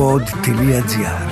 [0.00, 1.30] pod.gr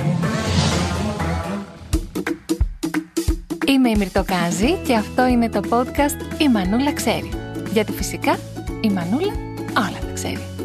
[3.67, 7.29] Είμαι η Μυρτοκάζη και αυτό είναι το podcast «Η Μανούλα ξέρει».
[7.71, 8.37] Γιατί φυσικά
[8.81, 9.33] η Μανούλα
[9.77, 10.58] όλα τα ξέρει.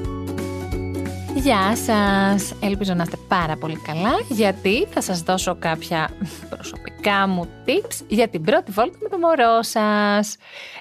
[1.45, 2.54] Γεια σας!
[2.61, 6.10] Ελπίζω να είστε πάρα πολύ καλά γιατί θα σας δώσω κάποια
[6.49, 10.37] προσωπικά μου tips για την πρώτη βόλτα με το μωρό σας.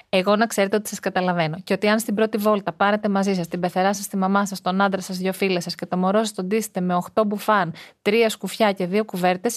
[0.08, 3.48] Εγώ να ξέρετε ότι σας καταλαβαίνω και ότι αν στην πρώτη βόλτα πάρετε μαζί σας
[3.48, 6.18] την πεθερά σας, τη μαμά σας, τον άντρα σας, δύο φίλες σας και το μωρό
[6.18, 9.56] σας τον ντύσετε με 8 μπουφάν, τρία σκουφιά και δύο κουβέρτες,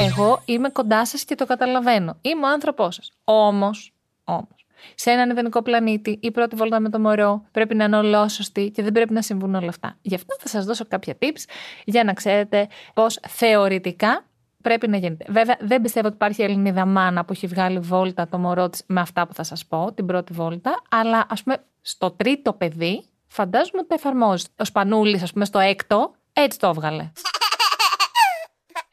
[0.00, 2.16] εγώ είμαι κοντά σας και το καταλαβαίνω.
[2.20, 3.10] Είμαι ο άνθρωπός σας.
[3.24, 3.92] Όμως,
[4.24, 4.63] όμως,
[4.94, 8.82] σε έναν ιδανικό πλανήτη, η πρώτη βόλτα με το μωρό πρέπει να είναι ολόσωστη και
[8.82, 9.96] δεν πρέπει να συμβούν όλα αυτά.
[10.00, 11.44] Γι' αυτό θα σας δώσω κάποια tips
[11.84, 14.24] για να ξέρετε πώς θεωρητικά
[14.62, 15.24] πρέπει να γίνεται.
[15.28, 19.00] Βέβαια, δεν πιστεύω ότι υπάρχει Ελληνίδα μάνα που έχει βγάλει βόλτα το μωρό της με
[19.00, 23.78] αυτά που θα σας πω, την πρώτη βόλτα, αλλά ας πούμε στο τρίτο παιδί φαντάζομαι
[23.78, 24.44] ότι το εφαρμόζει.
[24.58, 27.10] Ο Σπανούλης, ας πούμε, στο έκτο, έτσι το έβγαλε.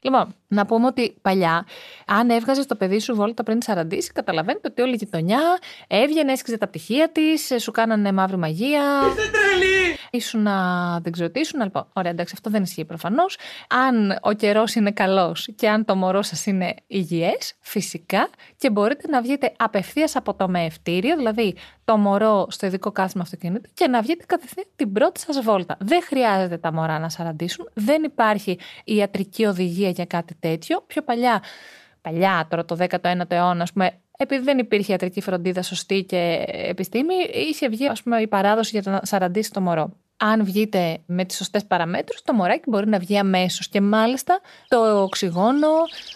[0.01, 1.65] Λοιπόν, να πούμε ότι παλιά,
[2.05, 5.41] αν έβγαζες το παιδί σου βόλτα πριν 40, καταλαβαίνετε ότι όλη η γειτονιά
[5.87, 8.83] έβγαινε, έσκυζε τα πτυχία της, σου κάνανε μαύρη μαγεία.
[10.13, 10.41] Είστε τρελή!
[10.41, 11.61] Ήσουν να δεν ξέρω τι ήσουν.
[11.61, 13.37] Λοιπόν, ωραία, εντάξει, αυτό δεν ισχύει προφανώς.
[13.67, 19.07] Αν ο καιρός είναι καλός και αν το μωρό σας είναι υγιές, φυσικά και μπορείτε
[19.07, 24.01] να βγείτε απευθείας από το μεευτήριο, δηλαδή το μωρό στο ειδικό κάθισμα αυτοκίνητο και να
[24.01, 25.77] βγείτε κατευθείαν την πρώτη σας βόλτα.
[25.79, 30.83] Δεν χρειάζεται τα μωρά να σαραντήσουν, δεν υπάρχει ιατρική οδηγία για κάτι τέτοιο.
[30.87, 31.43] Πιο παλιά,
[32.01, 37.13] παλιά τώρα το 19ο αιώνα, ας πούμε, επειδή δεν υπήρχε ιατρική φροντίδα σωστή και επιστήμη,
[37.33, 39.91] είχε βγει ας πούμε, η παράδοση για να σαραντήσει το μωρό.
[40.23, 45.01] Αν βγείτε με τις σωστές παραμέτρους, το μωράκι μπορεί να βγει αμέσως και μάλιστα το
[45.01, 45.67] οξυγόνο,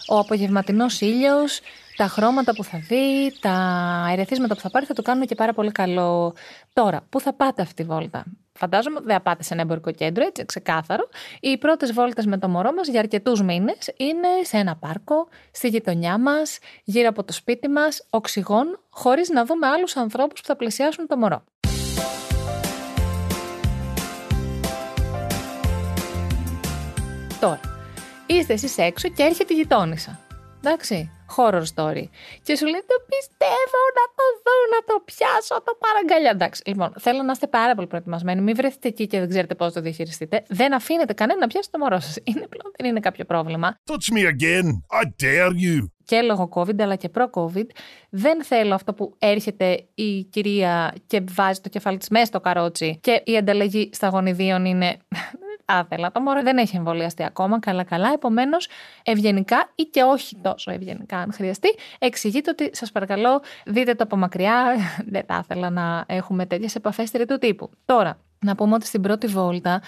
[0.08, 1.60] ο απογευματινός ήλιος,
[1.96, 5.52] τα χρώματα που θα δει, τα ερεθίσματα που θα πάρει θα το κάνουν και πάρα
[5.52, 6.34] πολύ καλό.
[6.72, 10.26] Τώρα, πού θα πάτε αυτή τη βόλτα; Φαντάζομαι δεν θα πάτε σε ένα εμπορικό κέντρο,
[10.26, 11.08] έτσι ξεκάθαρο.
[11.40, 15.68] Οι πρώτες βόλτες με το μωρό μας για αρκετούς μήνες είναι σε ένα πάρκο, στη
[15.68, 20.56] γειτονιά μας, γύρω από το σπίτι μας, οξυγόν, χωρίς να δούμε άλλους ανθρώπους που θα
[20.56, 21.44] πλησιάσουν το μωρό.
[27.46, 27.60] Τώρα,
[28.26, 30.20] είστε εσείς έξω και έρχεται η γειτόνισσα.
[30.58, 32.04] Εντάξει horror story.
[32.42, 36.30] Και σου λέει το πιστεύω να το δω, να το πιάσω, το παραγκαλιά.
[36.30, 38.40] Εντάξει, λοιπόν, θέλω να είστε πάρα πολύ προετοιμασμένοι.
[38.40, 40.42] Μην βρεθείτε εκεί και δεν ξέρετε πώς το διαχειριστείτε.
[40.48, 42.16] Δεν αφήνετε κανένα να πιάσει το μωρό σας.
[42.24, 43.78] Είναι πλέον, δεν είναι κάποιο πρόβλημα.
[43.90, 44.66] Touch me again.
[45.00, 45.88] I dare you.
[46.04, 47.66] Και λόγω COVID αλλά και προ-COVID,
[48.10, 52.98] δεν θέλω αυτό που έρχεται η κυρία και βάζει το κεφάλι της μέσα στο καρότσι
[53.02, 54.96] και η ανταλλαγή στα γονιδίων είναι
[55.66, 56.12] άθελα.
[56.12, 58.12] Το μωρό δεν έχει εμβολιαστεί ακόμα καλά-καλά.
[58.12, 58.68] Επομένως,
[59.02, 61.68] ευγενικά ή και όχι τόσο ευγενικά, αν χρειαστεί,
[61.98, 64.76] εξηγείτε ότι σας παρακαλώ, δείτε το από μακριά.
[65.12, 67.70] δεν θα ήθελα να έχουμε τέτοιες επαφές τρίτου τύπου.
[67.84, 69.82] Τώρα, να πούμε ότι στην πρώτη βόλτα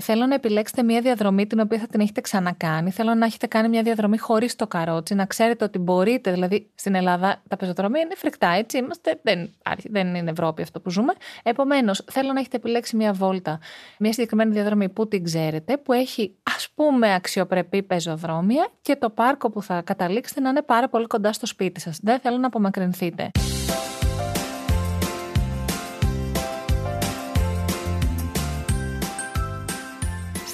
[0.00, 2.90] θέλω να επιλέξετε μια διαδρομή την οποία θα την έχετε ξανακάνει.
[2.90, 6.30] Θέλω να έχετε κάνει μια διαδρομή χωρίς το καρότσι, να ξέρετε ότι μπορείτε.
[6.32, 8.78] Δηλαδή στην Ελλάδα τα πεζοδρομία είναι φρικτά, έτσι.
[8.78, 9.50] Είμαστε, δεν,
[9.90, 11.12] δεν είναι Ευρώπη αυτό που ζούμε.
[11.42, 13.58] Επομένως, θέλω να έχετε επιλέξει μια βόλτα,
[13.98, 19.50] μια συγκεκριμένη διαδρομή που την ξέρετε, που έχει ας πούμε αξιοπρεπή πεζοδρόμια και το πάρκο
[19.50, 21.98] που θα καταλήξετε να είναι πάρα πολύ κοντά στο σπίτι σας.
[22.02, 23.30] Δεν θέλω να απομακρυνθείτε.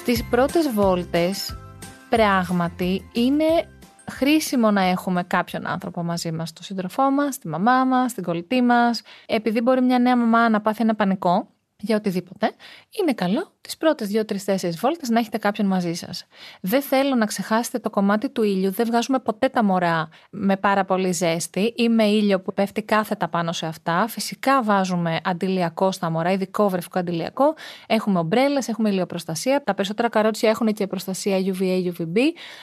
[0.07, 1.57] Στις πρώτες βόλτες
[2.09, 3.45] πράγματι είναι
[4.11, 8.61] χρήσιμο να έχουμε κάποιον άνθρωπο μαζί μας, τον σύντροφό μας, τη μαμά μας, την κολλητή
[8.61, 9.01] μας.
[9.25, 11.47] Επειδή μπορεί μια νέα μαμά να πάθει ένα πανικό
[11.79, 12.51] για οτιδήποτε,
[12.99, 16.25] είναι καλό τις πρώτες δύο, τρει, τέσσερι βόλτες να έχετε κάποιον μαζί σας.
[16.61, 18.71] Δεν θέλω να ξεχάσετε το κομμάτι του ήλιου.
[18.71, 23.27] Δεν βγάζουμε ποτέ τα μωρά με πάρα πολύ ζέστη ή με ήλιο που πέφτει κάθετα
[23.27, 24.07] πάνω σε αυτά.
[24.07, 27.55] Φυσικά βάζουμε αντιλιακό στα μωρά, ειδικό βρεφικό αντιλιακό.
[27.87, 29.63] Έχουμε ομπρέλες, έχουμε ηλιοπροστασία.
[29.63, 32.17] Τα περισσότερα καρότσια έχουν και προστασία UVA, UVB.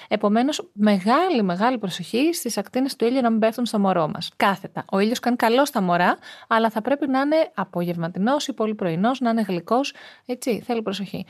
[0.08, 4.30] Επομένως, μεγάλη, μεγάλη προσοχή στις ακτίνες του ήλιου να μην πέφτουν στο μωρό μας.
[4.36, 4.84] Κάθετα.
[4.90, 9.02] Ο ήλιος κάνει καλό στα μωρά, αλλά θα πρέπει να είναι απογευματινό ή πολύ πρωινός,
[9.20, 9.94] να είναι γλυκός.
[10.26, 11.26] Έτσι, θέλει προσοχή.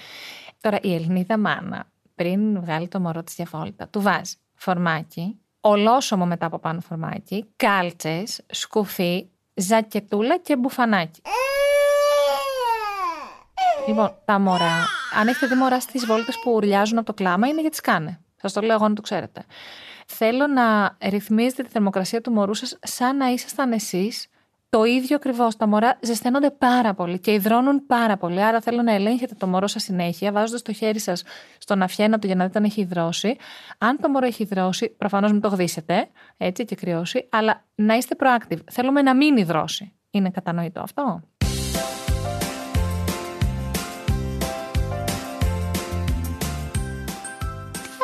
[0.61, 6.47] Τώρα, η Ελληνίδα μάνα, πριν βγάλει το μωρό της διαβόλτα, του βάζει φορμάκι, ολόσωμο μετά
[6.47, 11.23] από πάνω φορμάκι, κάλτσες, σκουφί, ζακετούλα και μπουφανάκι.
[13.87, 14.87] Λοιπόν, τα μωρά,
[15.21, 18.21] αν έχετε δει μωρά στις βόλτες που ουρλιάζουν από το κλάμα, είναι γιατί σκάνε.
[18.37, 19.45] Σας το λέω εγώ να το ξέρετε.
[20.07, 24.27] Θέλω να ρυθμίζετε τη θερμοκρασία του μωρού σας σαν να ήσασταν εσείς
[24.75, 25.57] το ίδιο ακριβώς.
[25.57, 28.43] Τα μωρά ζεσταίνονται πάρα πολύ και υδρώνουν πάρα πολύ.
[28.43, 31.23] Άρα θέλω να ελέγχετε το μωρό σας συνέχεια, βάζοντας το χέρι σας
[31.59, 33.37] στον αφιένατο για να δείτε αν έχει υδρώσει.
[33.79, 38.17] Αν το μωρό έχει υδρώσει, προφανώς μην το γδίσετε έτσι και κρυώσει, αλλά να είστε
[38.19, 38.59] proactive.
[38.71, 39.93] Θέλουμε να μην υδρώσει.
[40.11, 41.23] Είναι κατανοητό αυτό;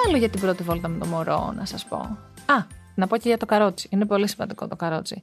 [0.07, 1.97] άλλο για την πρώτη βόλτα με το μωρό, να σας πω;
[2.47, 2.65] Α,
[2.95, 3.89] να πω και για το καρότσι.
[3.91, 5.23] Είναι πολύ σημαντικό το καρότσι.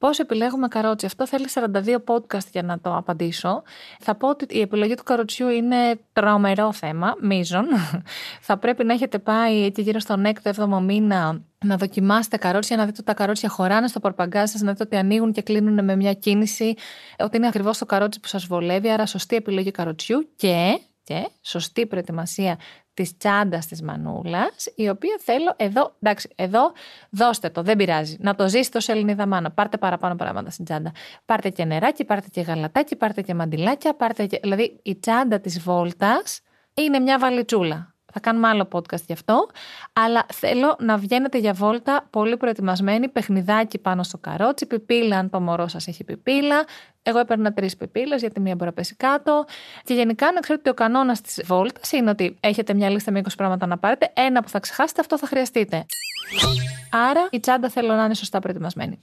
[0.00, 3.62] Πώς επιλέγουμε καρότσι, αυτό θέλει 42 podcast για να το απαντήσω.
[3.98, 7.66] Θα πω ότι η επιλογή του καροτσιού είναι τρομερό θέμα, μείζον.
[8.48, 12.96] Θα πρέπει να έχετε πάει εκεί γύρω στον 6ο-7ο μήνα να δοκιμάσετε καρότσια, να δείτε
[12.96, 16.12] ότι τα καρότσια χωράνε στο πορπαγκάζ σας, να δείτε ότι ανοίγουν και κλείνουν με μια
[16.14, 16.74] κίνηση,
[17.18, 18.90] ότι είναι ακριβώς το καρότσι που σας βολεύει.
[18.90, 22.58] Άρα, σωστή επιλογή καροτσιού και, και σωστή προετοιμασία
[23.00, 26.72] της τσάντας της μανούλας, η οποία θέλω εδώ, εντάξει, εδώ
[27.10, 28.16] δώστε το, δεν πειράζει.
[28.20, 29.50] Να το ζήσετε ω Ελληνίδα μάνα.
[29.50, 30.92] Πάρτε παραπάνω πράγματα στην τσάντα.
[31.24, 34.38] Πάρτε και νεράκι, πάρτε και γαλατάκι, πάρτε και μαντιλάκια, πάρτε και...
[34.42, 36.40] Δηλαδή η τσάντα της βόλτας
[36.74, 37.94] είναι μια βαλιτσούλα.
[38.12, 39.48] Θα κάνουμε άλλο podcast γι' αυτό.
[39.92, 45.40] Αλλά θέλω να βγαίνετε για βόλτα πολύ προετοιμασμένοι, παιχνιδάκι πάνω στο καρότσι, πιπίλα αν το
[45.40, 46.64] μωρό σας έχει πιπίλα.
[47.02, 49.44] Εγώ έπαιρνα τρεις πιπίλες, γιατί μία μπορεί να πέσει κάτω.
[49.84, 53.18] Και γενικά να ξέρετε ότι ο κανόνας της βόλτας είναι ότι έχετε μια λίστα με
[53.18, 54.12] 20 πράγματα να πάρετε.
[54.14, 55.86] Ένα που θα ξεχάσετε, αυτό θα χρειαστείτε.
[56.90, 59.02] Άρα η τσάντα θέλω να είναι σωστά προετοιμασμένη.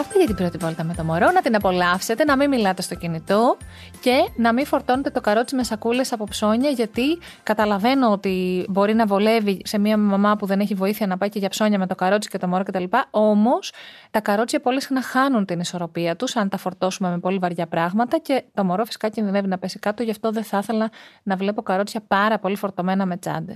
[0.00, 2.94] Αυτή για την πρώτη βόλτα με το μωρό, να την απολαύσετε, να μην μιλάτε στο
[2.94, 3.56] κινητό
[4.00, 9.06] και να μην φορτώνετε το καρότσι με σακούλες από ψώνια, γιατί καταλαβαίνω ότι μπορεί να
[9.06, 11.94] βολεύει σε μια μαμά που δεν έχει βοήθεια να πάει και για ψώνια με το
[11.94, 12.84] καρότσι και το μωρό κτλ.
[13.10, 13.72] Όμως
[14.10, 18.18] τα καρότσια πολύ συχνά χάνουν την ισορροπία τους αν τα φορτώσουμε με πολύ βαριά πράγματα
[18.18, 20.02] και το μωρό φυσικά κινδυνεύει να πέσει κάτω.
[20.02, 20.90] Γι' αυτό δεν θα ήθελα
[21.22, 23.54] να βλέπω καρότσια πάρα πολύ φορτωμένα με τσάντε.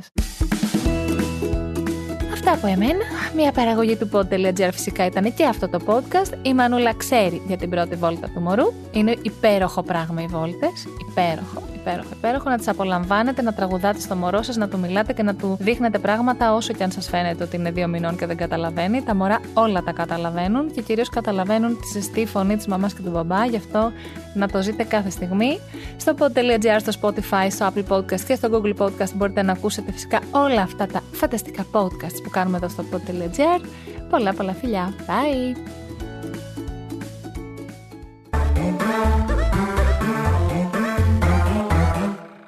[2.46, 3.04] Αυτά από εμένα.
[3.34, 6.32] Μια παραγωγή του pod.gr φυσικά ήταν και αυτό το podcast.
[6.42, 8.72] Η Μανούλα ξέρει για την πρώτη βόλτα του μωρού.
[8.92, 10.86] Είναι υπέροχο πράγμα οι βόλτες.
[11.16, 12.50] Υπέροχο, υπέροχο, υπέροχο.
[12.50, 15.98] Να τις απολαμβάνετε, να τραγουδάτε στο μωρό σας, να του μιλάτε και να του δείχνετε
[15.98, 19.02] πράγματα όσο και αν σας φαίνεται ότι είναι δύο μηνών και δεν καταλαβαίνει.
[19.02, 23.10] Τα μωρά όλα τα καταλαβαίνουν και κυρίως καταλαβαίνουν τη ζεστή φωνή της μαμάς και του
[23.10, 23.44] μπαμπά.
[23.44, 23.92] Γι' αυτό
[24.34, 25.58] να το ζείτε κάθε στιγμή.
[25.96, 30.20] Στο pod.gr, στο Spotify, στο Apple Podcast και στο Google Podcast μπορείτε να ακούσετε φυσικά
[30.30, 33.64] όλα αυτά τα φανταστικά podcasts που κάνουμε εδώ στο pod.gr.
[34.10, 34.94] Πολλά πολλά φιλιά.
[35.06, 35.83] Bye!